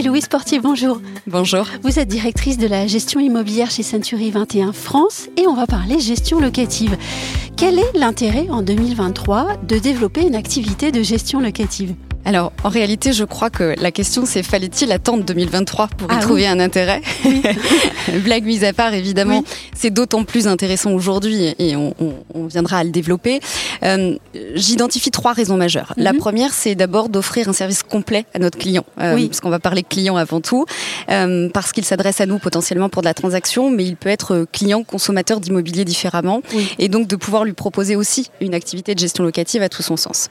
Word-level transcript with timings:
Héloïse 0.00 0.28
Portier, 0.28 0.60
bonjour. 0.60 0.98
Bonjour. 1.26 1.66
Vous 1.82 1.98
êtes 1.98 2.08
directrice 2.08 2.56
de 2.56 2.66
la 2.66 2.86
gestion 2.86 3.20
immobilière 3.20 3.70
chez 3.70 3.82
Century 3.82 4.30
21 4.30 4.72
France 4.72 5.28
et 5.36 5.46
on 5.46 5.52
va 5.52 5.66
parler 5.66 6.00
gestion 6.00 6.40
locative. 6.40 6.96
Quel 7.54 7.78
est 7.78 7.92
l'intérêt 7.92 8.48
en 8.48 8.62
2023 8.62 9.58
de 9.58 9.76
développer 9.76 10.22
une 10.22 10.36
activité 10.36 10.90
de 10.90 11.02
gestion 11.02 11.38
locative? 11.38 11.94
Alors, 12.24 12.52
en 12.64 12.68
réalité, 12.68 13.12
je 13.12 13.24
crois 13.24 13.50
que 13.50 13.74
la 13.80 13.90
question 13.90 14.24
c'est 14.26 14.42
fallait-il 14.42 14.92
attendre 14.92 15.24
2023 15.24 15.88
pour 15.96 16.10
y 16.12 16.14
Ah 16.16 16.20
trouver 16.20 16.46
un 16.46 16.60
intérêt 16.60 17.00
Blague 18.24 18.44
mise 18.44 18.64
à 18.64 18.72
part, 18.72 18.94
évidemment, 18.94 19.44
c'est 19.74 19.90
d'autant 19.90 20.24
plus 20.24 20.46
intéressant 20.46 20.92
aujourd'hui 20.92 21.54
et 21.58 21.76
on, 21.76 21.94
on- 22.00 22.14
on 22.34 22.46
viendra 22.46 22.78
à 22.78 22.84
le 22.84 22.90
développer. 22.90 23.40
Euh, 23.82 24.16
J'identifie 24.54 25.10
trois 25.10 25.32
raisons 25.32 25.56
majeures. 25.56 25.92
La 25.96 26.12
Mhm. 26.12 26.18
première, 26.18 26.52
c'est 26.52 26.74
d'abord 26.74 27.08
d'offrir 27.08 27.48
un 27.48 27.52
service 27.52 27.82
complet 27.82 28.24
à 28.34 28.38
notre 28.38 28.58
client, 28.58 28.84
euh, 29.00 29.14
Oui. 29.14 29.28
parce 29.28 29.40
qu'on 29.40 29.50
va 29.50 29.58
parler 29.58 29.82
client 29.82 30.16
avant 30.16 30.40
tout, 30.40 30.66
euh, 31.10 31.48
parce 31.50 31.72
qu'il 31.72 31.84
s'adresse 31.84 32.20
à 32.20 32.26
nous 32.26 32.38
potentiellement 32.38 32.88
pour 32.88 33.02
de 33.02 33.06
la 33.06 33.14
transaction, 33.14 33.70
mais 33.70 33.84
il 33.84 33.96
peut 33.96 34.08
être 34.08 34.46
client, 34.52 34.82
consommateur 34.84 35.40
d'immobilier 35.40 35.84
différemment, 35.84 36.42
et 36.78 36.88
donc 36.88 37.06
de 37.06 37.16
pouvoir 37.16 37.44
lui 37.44 37.52
proposer 37.52 37.96
aussi 37.96 38.30
une 38.40 38.54
activité 38.54 38.94
de 38.94 38.98
gestion 39.00 39.24
locative 39.24 39.62
à 39.62 39.68
tout 39.68 39.82
son 39.82 39.96
sens. 39.96 40.28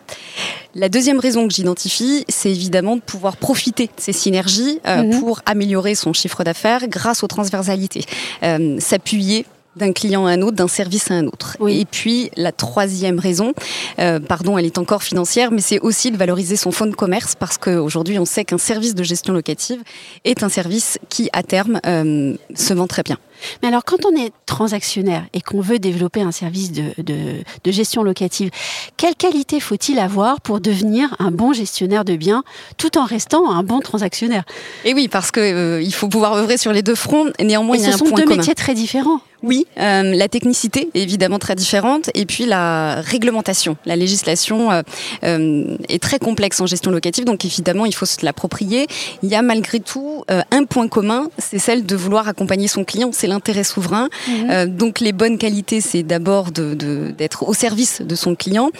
La 0.75 0.89
deuxième 0.89 1.19
raison 1.19 1.47
que 1.47 1.53
j'identifie, 1.53 1.78
c'est 2.27 2.49
évidemment 2.51 2.95
de 2.95 3.01
pouvoir 3.01 3.37
profiter 3.37 3.85
de 3.85 3.91
ces 3.97 4.13
synergies 4.13 4.79
euh, 4.87 5.03
Mhm. 5.03 5.19
pour 5.19 5.41
améliorer 5.45 5.95
son 5.95 6.13
chiffre 6.13 6.43
d'affaires 6.43 6.87
grâce 6.87 7.23
aux 7.23 7.27
transversalités. 7.27 8.03
Euh, 8.43 8.77
S'appuyer 8.79 9.45
d'un 9.79 9.91
client 9.93 10.27
à 10.27 10.31
un 10.31 10.41
autre, 10.43 10.55
d'un 10.57 10.67
service 10.67 11.09
à 11.09 11.15
un 11.15 11.25
autre. 11.25 11.57
Oui. 11.59 11.79
Et 11.79 11.85
puis 11.85 12.29
la 12.37 12.51
troisième 12.51 13.17
raison, 13.17 13.53
euh, 13.97 14.19
pardon, 14.19 14.57
elle 14.57 14.65
est 14.65 14.77
encore 14.77 15.01
financière, 15.01 15.51
mais 15.51 15.61
c'est 15.61 15.79
aussi 15.79 16.11
de 16.11 16.17
valoriser 16.17 16.55
son 16.55 16.71
fonds 16.71 16.85
de 16.85 16.95
commerce 16.95 17.33
parce 17.35 17.57
qu'aujourd'hui 17.57 18.19
on 18.19 18.25
sait 18.25 18.45
qu'un 18.45 18.57
service 18.59 18.93
de 18.93 19.03
gestion 19.03 19.33
locative 19.33 19.81
est 20.25 20.43
un 20.43 20.49
service 20.49 20.99
qui 21.09 21.29
à 21.33 21.41
terme 21.41 21.79
euh, 21.87 22.35
se 22.53 22.73
vend 22.75 22.85
très 22.87 23.01
bien. 23.03 23.17
Mais 23.61 23.69
alors, 23.69 23.85
quand 23.85 24.05
on 24.05 24.13
est 24.21 24.33
transactionnaire 24.45 25.23
et 25.33 25.39
qu'on 25.39 25.61
veut 25.61 25.79
développer 25.79 26.21
un 26.21 26.33
service 26.33 26.73
de, 26.73 26.83
de- 26.97 27.37
de 27.63 27.71
gestion 27.71 28.03
locative, 28.03 28.49
quelle 28.97 29.15
qualité 29.15 29.61
faut-il 29.61 29.97
avoir 29.97 30.41
pour 30.41 30.59
devenir 30.59 31.15
un 31.19 31.31
bon 31.31 31.53
gestionnaire 31.53 32.03
de 32.03 32.17
biens 32.17 32.43
tout 32.75 32.97
en 32.97 33.05
restant 33.05 33.49
un 33.49 33.63
bon 33.63 33.79
transactionnaire? 33.79 34.43
Et 34.83 34.93
oui, 34.93 35.07
parce 35.07 35.31
que 35.31 35.39
euh, 35.39 35.89
faut 35.91 36.09
pouvoir 36.09 36.33
œuvrer 36.33 36.57
sur 36.57 36.73
les 36.73 36.81
deux 36.81 36.95
fronts. 36.95 37.31
Néanmoins, 37.41 37.77
Et 37.77 37.79
il 37.79 37.83
y 37.83 37.85
ce 37.85 37.91
a 37.91 37.93
un 37.93 37.97
sont 37.97 38.05
point 38.07 38.17
deux 38.17 38.23
commun. 38.25 38.35
métiers 38.35 38.55
très 38.55 38.73
différents. 38.73 39.21
Oui, 39.41 39.65
euh, 39.77 40.03
la 40.15 40.27
technicité 40.27 40.89
est 40.93 40.99
évidemment 41.01 41.39
très 41.39 41.55
différente 41.55 42.09
et 42.13 42.25
puis 42.25 42.45
la 42.45 42.95
réglementation, 43.01 43.77
la 43.85 43.95
législation 43.95 44.69
euh, 44.71 44.81
euh, 45.23 45.77
est 45.87 46.01
très 46.01 46.19
complexe 46.19 46.59
en 46.59 46.65
gestion 46.65 46.91
locative, 46.91 47.23
donc 47.23 47.45
évidemment 47.45 47.85
il 47.85 47.95
faut 47.95 48.05
se 48.05 48.25
l'approprier. 48.25 48.87
Il 49.23 49.29
y 49.29 49.35
a 49.35 49.41
malgré 49.41 49.79
tout 49.79 50.25
euh, 50.29 50.41
un 50.51 50.65
point 50.65 50.89
commun, 50.89 51.29
c'est 51.37 51.59
celle 51.59 51.85
de 51.85 51.95
vouloir 51.95 52.27
accompagner 52.27 52.67
son 52.67 52.83
client, 52.83 53.11
c'est 53.13 53.27
l'intérêt 53.27 53.63
souverain. 53.63 54.09
Euh, 54.49 54.65
donc 54.65 54.99
les 54.99 55.13
bonnes 55.13 55.37
qualités, 55.37 55.79
c'est 55.79 56.03
d'abord 56.03 56.51
de- 56.51 56.73
de- 56.73 57.11
d'être 57.17 57.47
au 57.47 57.53
service 57.53 58.01
de 58.01 58.15
son 58.15 58.35
client. 58.35 58.71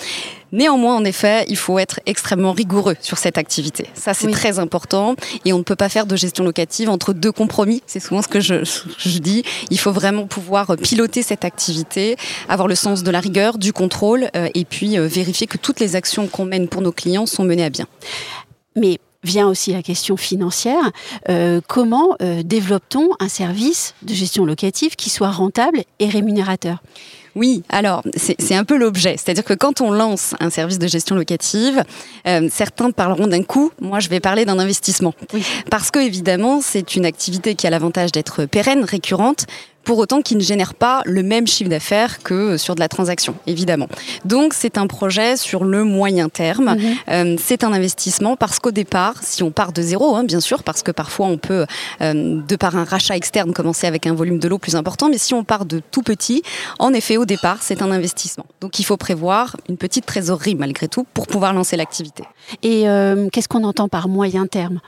Néanmoins, 0.52 0.96
en 0.96 1.04
effet, 1.06 1.46
il 1.48 1.58
faut 1.58 1.78
être 1.80 2.00
extrêmement 2.06 2.52
rigoureux 2.54 2.96
sur 3.02 3.18
cette 3.18 3.38
activité. 3.38 3.86
Ça, 3.94 4.14
c'est 4.14 4.28
Oui. 4.28 4.34
très 4.34 4.60
important. 4.60 5.16
Et 5.46 5.54
on 5.54 5.60
ne 5.60 5.64
peut 5.64 5.76
pas 5.76 5.90
faire 5.90 6.06
de 6.06 6.16
gestion 6.16 6.44
locative 6.44 6.90
entre 6.90 7.14
deux 7.14 7.32
compromis. 7.32 7.84
C'est 7.86 8.00
souvent 8.00 8.22
ce 8.22 8.28
que 8.28 8.40
je, 8.40 8.64
je 8.98 9.18
dis. 9.20 9.44
Il 9.70 9.80
faut 9.80 9.92
vraiment 9.92 10.28
pouvoir 10.28 10.76
piloter 10.78 11.22
cette 11.22 11.46
activité, 11.46 12.16
avoir 12.48 12.68
le 12.68 12.76
sens 12.76 13.04
de 13.04 13.12
la 13.12 13.20
rigueur, 13.20 13.58
du 13.58 13.74
contrôle, 13.74 14.30
euh, 14.36 14.48
et 14.56 14.66
puis 14.66 14.98
euh, 14.98 15.08
vérifier 15.08 15.48
que 15.48 15.58
toutes 15.58 15.80
les 15.80 15.96
actions 15.96 16.28
qu'on 16.28 16.46
mène 16.46 16.68
pour 16.68 16.82
nos 16.82 16.92
clients 16.92 17.26
sont 17.26 17.44
menées 17.44 17.66
à 17.66 17.70
bien. 17.70 17.86
Mais 18.76 19.00
vient 19.24 19.48
aussi 19.48 19.74
la 19.74 19.84
question 19.84 20.16
financière. 20.16 20.92
Euh, 21.28 21.60
comment 21.68 22.16
développe-t-on 22.44 23.10
un 23.20 23.28
service 23.28 23.94
de 24.02 24.14
gestion 24.14 24.46
locative 24.46 24.96
qui 24.96 25.10
soit 25.10 25.32
rentable 25.32 25.84
et 26.00 26.08
rémunérateur? 26.08 26.82
Oui, 27.36 27.64
alors 27.70 28.04
c'est 28.16 28.56
un 28.56 28.64
peu 28.64 28.78
l'objet. 28.78 29.16
C'est-à-dire 29.18 29.44
que 29.44 29.54
quand 29.54 29.82
on 29.82 29.92
lance 29.92 30.36
un 30.40 30.50
service 30.50 30.80
de 30.80 30.88
gestion 30.88 31.16
locative, 31.16 31.84
euh, 32.28 32.48
certains 32.52 32.92
parleront 32.92 33.28
d'un 33.28 33.44
coût. 33.44 33.72
Moi, 33.82 34.00
je 34.00 34.10
vais 34.10 34.20
parler 34.20 34.46
d'un 34.46 34.60
investissement. 34.60 35.14
Oui. 35.34 35.44
Parce 35.70 35.92
que 35.92 36.00
évidemment, 36.00 36.62
c'est 36.62 36.96
une 36.96 37.06
activité 37.06 37.56
qui 37.56 37.68
a 37.68 37.70
l'avantage 37.70 38.12
d'être 38.12 38.46
pérenne, 38.46 38.84
récurrente. 38.84 39.46
Pour 39.90 39.98
autant 39.98 40.22
qui 40.22 40.36
ne 40.36 40.42
génère 40.42 40.76
pas 40.76 41.02
le 41.08 41.24
même 41.24 41.48
chiffre 41.48 41.68
d'affaires 41.68 42.22
que 42.22 42.58
sur 42.58 42.76
de 42.76 42.80
la 42.80 42.88
transaction, 42.88 43.34
évidemment. 43.48 43.88
Donc 44.24 44.54
c'est 44.54 44.78
un 44.78 44.86
projet 44.86 45.36
sur 45.36 45.64
le 45.64 45.84
moyen 45.84 46.30
terme. 46.30 46.76
Mhm. 46.76 46.96
Euh, 47.10 47.36
c'est 47.40 47.64
un 47.64 47.74
investissement 47.74 48.36
parce 48.36 48.60
qu'au 48.60 48.70
départ, 48.70 49.16
si 49.24 49.42
on 49.42 49.50
part 49.50 49.74
de 49.74 49.82
zéro, 49.82 50.16
hein, 50.16 50.24
bien 50.24 50.42
sûr, 50.42 50.62
parce 50.62 50.84
que 50.84 50.92
parfois 50.92 51.26
on 51.26 51.40
peut, 51.40 51.66
euh, 52.02 52.40
de 52.48 52.56
par 52.56 52.76
un 52.76 52.84
rachat 52.84 53.16
externe, 53.16 53.52
commencer 53.52 53.88
avec 53.88 54.06
un 54.06 54.14
volume 54.14 54.38
de 54.38 54.48
l'eau 54.48 54.60
plus 54.60 54.76
important, 54.76 55.10
mais 55.10 55.18
si 55.18 55.34
on 55.34 55.44
part 55.44 55.66
de 55.66 55.82
tout 55.90 56.04
petit, 56.04 56.44
en 56.78 56.94
effet, 56.94 57.18
au 57.18 57.26
départ, 57.26 57.58
c'est 57.62 57.82
un 57.82 57.90
investissement. 57.90 58.46
Donc 58.62 58.78
il 58.78 58.84
faut 58.84 58.98
prévoir 58.98 59.58
une 59.70 59.78
petite 59.78 60.06
trésorerie 60.06 60.54
malgré 60.54 60.88
tout 60.88 61.08
pour 61.16 61.26
pouvoir 61.26 61.52
lancer 61.52 61.78
l'activité. 61.78 62.26
Et 62.62 62.88
euh, 62.88 63.28
qu'est-ce 63.32 63.48
qu'on 63.48 63.64
entend 63.64 63.90
par 63.90 64.08
moyen 64.08 64.46
terme? 64.46 64.82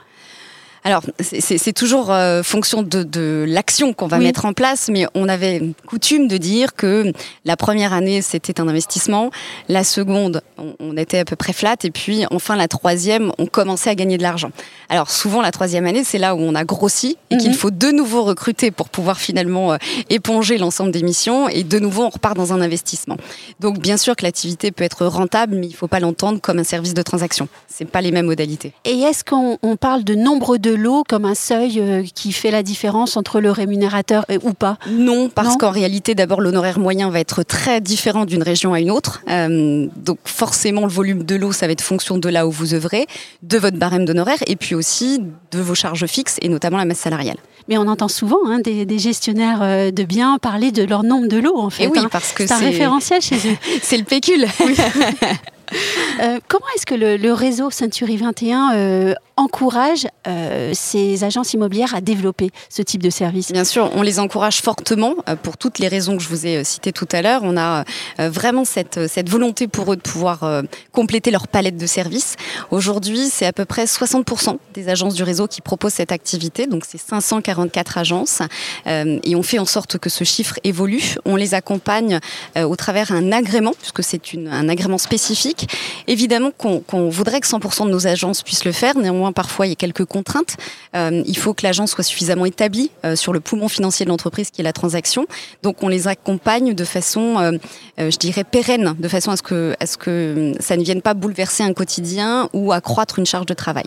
Alors, 0.84 1.02
c'est- 1.20 1.72
toujours 1.72 2.10
euh, 2.10 2.42
fonction 2.42 2.82
de, 2.82 3.02
de 3.04 3.44
l'action 3.48 3.92
qu'on 3.92 4.08
va 4.08 4.18
Oui. 4.18 4.24
mettre 4.24 4.44
en 4.44 4.52
place, 4.52 4.88
mais 4.92 5.06
on 5.14 5.28
avait 5.28 5.62
coutume 5.86 6.26
de 6.28 6.36
dire 6.36 6.74
que 6.74 7.12
la 7.44 7.56
première 7.56 7.92
année, 7.92 8.20
c'était 8.20 8.60
un 8.60 8.66
investissement, 8.68 9.30
la 9.68 9.84
seconde, 9.84 10.42
on, 10.58 10.74
on 10.80 10.96
était 10.96 11.18
à 11.20 11.24
peu 11.24 11.36
près 11.36 11.52
flat, 11.52 11.76
et 11.84 11.90
puis 11.90 12.24
enfin 12.32 12.56
la 12.56 12.66
troisième, 12.68 13.32
on 13.38 13.46
commençait 13.46 13.90
à 13.90 13.94
gagner 13.94 14.18
de 14.18 14.22
l'argent. 14.22 14.50
Alors 14.88 15.10
souvent, 15.10 15.40
la 15.40 15.52
troisième 15.52 15.86
année, 15.86 16.02
c'est 16.04 16.18
là 16.18 16.34
où 16.34 16.40
on 16.40 16.54
a 16.54 16.64
grossi 16.64 17.16
et 17.30 17.36
qu'il 17.36 17.50
Mhm. 17.50 17.56
faut 17.56 17.70
de 17.70 17.90
nouveau 17.92 18.22
recruter 18.24 18.70
pour 18.70 18.88
pouvoir 18.88 19.18
finalement 19.18 19.72
euh, 19.72 19.76
éponger 20.10 20.58
l'ensemble 20.58 20.90
des 20.90 21.02
missions, 21.02 21.48
et 21.48 21.62
de 21.64 21.78
nouveau, 21.78 22.02
on 22.04 22.10
repart 22.10 22.36
dans 22.36 22.52
un 22.52 22.60
investissement. 22.60 23.16
Donc 23.60 23.78
bien 23.78 23.96
sûr 23.96 24.16
que 24.16 24.24
l'activité 24.24 24.72
peut 24.72 24.84
être 24.84 25.06
rentable, 25.06 25.54
mais 25.56 25.66
il 25.68 25.70
ne 25.72 25.76
faut 25.76 25.88
pas 25.88 26.00
l'entendre 26.00 26.40
comme 26.40 26.58
un 26.58 26.64
service 26.64 26.94
de 26.94 27.02
transaction. 27.02 27.48
C'est 27.68 27.84
pas 27.88 28.00
les 28.00 28.10
mêmes 28.10 28.26
modalités. 28.26 28.72
Et 28.84 28.98
est-ce 29.00 29.24
qu'on 29.24 29.58
on 29.62 29.76
parle 29.76 30.04
de 30.04 30.14
nombre 30.14 30.56
de 30.58 30.71
lots 30.74 31.04
comme 31.08 31.24
un 31.24 31.34
seuil 31.34 31.78
euh, 31.80 32.02
qui 32.14 32.32
fait 32.32 32.50
la 32.50 32.62
différence 32.62 33.16
entre 33.16 33.40
le 33.40 33.50
rémunérateur 33.50 34.24
et- 34.28 34.38
ou 34.42 34.52
pas 34.54 34.76
Non, 34.90 35.28
parce 35.28 35.56
qu'en 35.56 35.70
réalité, 35.70 36.14
d'abord, 36.14 36.40
l'honoraire 36.40 36.78
moyen 36.78 37.10
va 37.10 37.20
être 37.20 37.42
très 37.42 37.80
différent 37.80 38.24
d'une 38.24 38.42
région 38.42 38.72
à 38.74 38.80
une 38.80 38.90
autre. 38.90 39.22
Euh, 39.30 39.86
donc, 39.96 40.18
forcément, 40.24 40.82
le 40.82 40.88
volume 40.92 41.24
de 41.24 41.34
l'eau, 41.36 41.52
ça 41.52 41.66
va 41.66 41.72
être 41.72 41.80
fonction 41.82 42.18
de 42.18 42.28
là 42.28 42.46
où 42.46 42.50
vous 42.50 42.74
œuvrez, 42.74 43.06
de 43.42 43.58
votre 43.58 43.76
barème 43.76 44.04
d'honoraire, 44.04 44.38
et 44.46 44.56
puis 44.56 44.74
aussi 44.74 45.20
de 45.50 45.60
vos 45.60 45.74
charges 45.74 46.06
fixes, 46.06 46.36
et 46.42 46.48
notamment 46.48 46.78
la 46.78 46.84
masse 46.84 46.98
salariale. 46.98 47.36
Mais 47.68 47.78
on 47.78 47.86
entend 47.86 48.08
souvent 48.08 48.38
hein, 48.46 48.58
des, 48.58 48.84
des 48.86 48.98
gestionnaires 48.98 49.60
euh, 49.62 49.90
de 49.92 50.02
biens 50.02 50.38
parler 50.42 50.72
de 50.72 50.82
leur 50.82 51.04
nombre 51.04 51.28
de 51.28 51.36
lots 51.38 51.58
en 51.58 51.70
fait. 51.70 51.84
et 51.84 51.86
oui, 51.86 51.98
hein. 52.00 52.08
parce 52.10 52.32
que 52.32 52.44
C'est 52.46 52.52
un 52.52 52.58
référentiel 52.58 53.20
chez 53.22 53.36
eux. 53.36 53.56
c'est 53.82 53.96
le 53.98 54.04
pécule. 54.04 54.46
Euh, 56.22 56.38
comment 56.48 56.66
est-ce 56.76 56.84
que 56.84 56.94
le, 56.94 57.16
le 57.16 57.32
réseau 57.32 57.70
Century 57.70 58.18
21 58.18 58.72
euh, 58.74 59.14
encourage 59.36 60.06
euh, 60.26 60.72
ces 60.74 61.24
agences 61.24 61.54
immobilières 61.54 61.94
à 61.94 62.00
développer 62.00 62.50
ce 62.68 62.82
type 62.82 63.02
de 63.02 63.10
service 63.10 63.52
Bien 63.52 63.64
sûr, 63.64 63.90
on 63.94 64.02
les 64.02 64.20
encourage 64.20 64.60
fortement 64.60 65.14
euh, 65.28 65.36
pour 65.36 65.56
toutes 65.56 65.78
les 65.78 65.88
raisons 65.88 66.16
que 66.16 66.22
je 66.22 66.28
vous 66.28 66.46
ai 66.46 66.58
euh, 66.58 66.64
citées 66.64 66.92
tout 66.92 67.08
à 67.12 67.22
l'heure. 67.22 67.40
On 67.44 67.56
a 67.56 67.84
vraiment 68.18 68.64
cette, 68.64 68.98
volonté 69.28 69.68
pour 69.68 69.92
eux 69.92 69.96
de 69.96 70.00
pouvoir 70.00 70.62
compléter 70.92 71.30
leur 71.30 71.48
palette 71.48 71.76
de 71.76 71.86
services. 71.86 72.36
Aujourd'hui, 72.70 73.28
c'est 73.30 73.46
à 73.46 73.52
peu 73.52 73.64
près 73.64 73.84
60% 73.84 74.58
des 74.74 74.88
agences 74.88 75.14
du 75.14 75.22
réseau 75.22 75.46
qui 75.46 75.60
proposent 75.60 75.94
cette 75.94 76.12
activité, 76.12 76.66
donc 76.66 76.84
c'est 76.86 76.98
544 76.98 77.98
agences, 77.98 78.42
et 78.86 79.36
on 79.36 79.42
fait 79.42 79.58
en 79.58 79.64
sorte 79.64 79.98
que 79.98 80.10
ce 80.10 80.24
chiffre 80.24 80.58
évolue. 80.64 81.16
On 81.24 81.36
les 81.36 81.54
accompagne 81.54 82.20
au 82.56 82.76
travers 82.76 83.12
un 83.12 83.32
agrément, 83.32 83.74
puisque 83.78 84.02
c'est 84.02 84.22
un 84.34 84.68
agrément 84.68 84.98
spécifique. 84.98 85.68
Évidemment 86.06 86.50
qu'on 86.56 86.80
qu'on 86.80 87.08
voudrait 87.08 87.40
que 87.40 87.46
100% 87.46 87.86
de 87.86 87.90
nos 87.90 88.06
agences 88.06 88.42
puissent 88.42 88.64
le 88.64 88.72
faire, 88.72 88.96
néanmoins 88.98 89.21
parfois 89.30 89.66
il 89.66 89.68
y 89.68 89.72
a 89.72 89.76
quelques 89.76 90.04
contraintes. 90.04 90.56
Euh, 90.96 91.22
il 91.24 91.36
faut 91.36 91.54
que 91.54 91.62
l'agence 91.64 91.92
soit 91.92 92.02
suffisamment 92.02 92.44
établie 92.46 92.90
euh, 93.04 93.14
sur 93.14 93.32
le 93.32 93.38
poumon 93.38 93.68
financier 93.68 94.04
de 94.04 94.10
l'entreprise 94.10 94.50
qui 94.50 94.60
est 94.60 94.64
la 94.64 94.72
transaction. 94.72 95.26
Donc 95.62 95.84
on 95.84 95.88
les 95.88 96.08
accompagne 96.08 96.74
de 96.74 96.84
façon, 96.84 97.38
euh, 97.38 98.10
je 98.10 98.16
dirais, 98.16 98.42
pérenne, 98.42 98.96
de 98.98 99.08
façon 99.08 99.30
à 99.30 99.36
ce, 99.36 99.42
que, 99.42 99.76
à 99.78 99.86
ce 99.86 99.96
que 99.96 100.54
ça 100.58 100.76
ne 100.76 100.82
vienne 100.82 101.02
pas 101.02 101.14
bouleverser 101.14 101.62
un 101.62 101.74
quotidien 101.74 102.48
ou 102.52 102.72
accroître 102.72 103.20
une 103.20 103.26
charge 103.26 103.46
de 103.46 103.54
travail. 103.54 103.86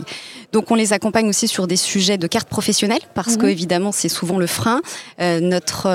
Donc 0.54 0.72
on 0.72 0.76
les 0.76 0.94
accompagne 0.94 1.28
aussi 1.28 1.50
sur 1.50 1.68
des 1.68 1.76
sujets 1.76 2.18
de 2.18 2.28
carte 2.28 2.48
professionnelle, 2.48 3.02
parce 3.16 3.34
Mhm. 3.34 3.38
que 3.38 3.48
évidemment 3.48 3.92
c'est 3.92 4.08
souvent 4.08 4.38
le 4.38 4.48
frein. 4.48 4.82
Notre 5.20 5.88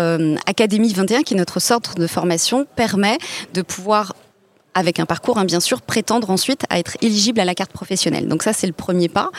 Académie 0.47 0.93
21, 0.93 1.23
qui 1.23 1.35
est 1.35 1.37
notre 1.37 1.61
centre 1.61 1.95
de 1.95 2.07
formation, 2.07 2.67
permet 2.75 3.19
de 3.55 3.63
pouvoir 3.63 4.15
avec 4.75 5.01
un 5.01 5.07
parcours, 5.07 5.39
hein, 5.39 5.45
bien 5.45 5.61
sûr, 5.61 5.83
prétendre 5.83 6.31
ensuite 6.31 6.63
à 6.71 6.79
être 6.79 6.97
éligible 7.03 7.41
à 7.41 7.45
la 7.45 7.55
carte 7.55 7.73
professionnelle. 7.73 8.29
Donc 8.29 8.43
ça, 8.43 8.53
c'est 8.53 8.67
le 8.67 8.73
premier 8.73 9.09
pas. 9.09 9.31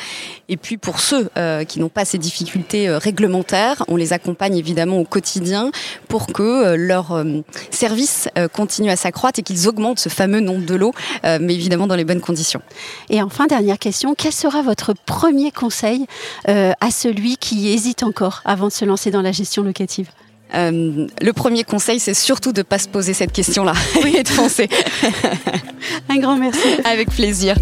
Et 0.50 0.58
puis 0.58 0.78
pour 0.78 1.00
ceux 1.00 1.30
euh, 1.38 1.64
qui 1.64 1.80
n'ont 1.80 1.90
pas 1.90 2.06
ces 2.06 2.18
difficultés 2.18 2.88
euh, 2.88 2.98
réglementaires, 2.98 3.84
on 3.88 3.96
les 3.96 4.14
accompagne 4.14 4.58
évidemment 4.58 4.98
au 4.98 5.04
quotidien 5.04 5.72
pour 6.08 6.28
que 6.28 6.42
euh, 6.42 6.76
leur 6.78 7.24
service 7.70 8.30
continue 8.54 8.90
à 8.90 8.96
s'accroître 8.96 9.40
et 9.40 9.44
qu'ils 9.44 9.68
augmentent 9.68 10.00
ce 10.00 10.10
fameux 10.10 10.40
nombre 10.40 10.66
de 10.66 10.76
lots, 10.76 10.94
mais 11.24 11.54
évidemment 11.54 11.88
dans 11.88 11.96
les 11.96 12.06
bonnes 12.06 12.22
conditions. 12.22 12.62
Et 13.10 13.22
enfin, 13.22 13.48
dernière 13.48 13.80
question, 13.80 14.16
quel 14.16 14.32
sera 14.32 14.62
votre 14.62 14.94
premier 14.94 15.52
conseil 15.52 16.06
à 16.46 16.92
celui 16.92 17.38
qui 17.38 17.70
hésite 17.70 18.04
encore 18.04 18.42
avant 18.46 18.68
de 18.68 18.72
se 18.72 18.86
lancer 18.86 19.12
dans 19.12 19.22
la 19.22 19.32
gestion 19.32 19.64
locative? 19.64 20.10
Euh, 20.54 21.08
le 21.22 21.34
premier 21.34 21.64
conseil, 21.64 22.00
c'est 22.00 22.14
surtout 22.14 22.52
de 22.52 22.60
ne 22.60 22.64
pas 22.64 22.80
se 22.80 22.88
poser 22.88 23.14
cette 23.14 23.32
question-là 23.32 23.74
et 24.06 24.24
de 24.24 24.28
foncer. 24.30 24.70
Un 26.10 26.18
grand 26.18 26.38
merci. 26.38 26.60
Avec 26.84 27.10
plaisir. 27.10 27.56